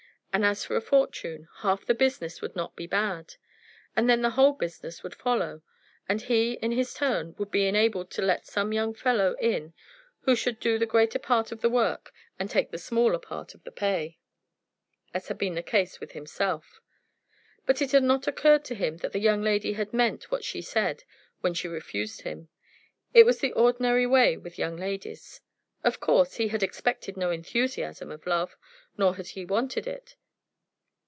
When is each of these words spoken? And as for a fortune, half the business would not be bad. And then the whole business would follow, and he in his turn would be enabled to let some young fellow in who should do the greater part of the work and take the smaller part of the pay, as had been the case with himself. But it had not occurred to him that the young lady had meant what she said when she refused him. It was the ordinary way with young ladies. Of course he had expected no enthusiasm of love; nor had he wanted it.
And 0.33 0.45
as 0.45 0.63
for 0.63 0.77
a 0.77 0.81
fortune, 0.81 1.49
half 1.57 1.85
the 1.85 1.93
business 1.93 2.41
would 2.41 2.55
not 2.55 2.73
be 2.73 2.87
bad. 2.87 3.35
And 3.97 4.09
then 4.09 4.21
the 4.21 4.29
whole 4.29 4.53
business 4.53 5.03
would 5.03 5.13
follow, 5.13 5.61
and 6.07 6.21
he 6.21 6.53
in 6.61 6.71
his 6.71 6.93
turn 6.93 7.35
would 7.37 7.51
be 7.51 7.67
enabled 7.67 8.09
to 8.11 8.21
let 8.21 8.45
some 8.45 8.71
young 8.71 8.93
fellow 8.93 9.35
in 9.41 9.73
who 10.21 10.33
should 10.37 10.61
do 10.61 10.79
the 10.79 10.85
greater 10.85 11.19
part 11.19 11.51
of 11.51 11.59
the 11.59 11.69
work 11.69 12.13
and 12.39 12.49
take 12.49 12.71
the 12.71 12.77
smaller 12.77 13.19
part 13.19 13.53
of 13.53 13.65
the 13.65 13.73
pay, 13.73 14.19
as 15.13 15.27
had 15.27 15.37
been 15.37 15.55
the 15.55 15.61
case 15.61 15.99
with 15.99 16.13
himself. 16.13 16.79
But 17.65 17.81
it 17.81 17.91
had 17.91 18.03
not 18.03 18.25
occurred 18.25 18.63
to 18.65 18.73
him 18.75 18.95
that 18.99 19.11
the 19.11 19.19
young 19.19 19.41
lady 19.41 19.73
had 19.73 19.91
meant 19.93 20.31
what 20.31 20.45
she 20.45 20.61
said 20.61 21.03
when 21.41 21.53
she 21.53 21.67
refused 21.67 22.21
him. 22.21 22.47
It 23.13 23.25
was 23.25 23.39
the 23.41 23.51
ordinary 23.51 24.07
way 24.07 24.37
with 24.37 24.57
young 24.57 24.77
ladies. 24.77 25.41
Of 25.83 25.99
course 25.99 26.35
he 26.35 26.47
had 26.47 26.63
expected 26.63 27.17
no 27.17 27.31
enthusiasm 27.31 28.11
of 28.11 28.25
love; 28.25 28.55
nor 28.97 29.17
had 29.17 29.27
he 29.27 29.43
wanted 29.43 29.85
it. 29.87 30.15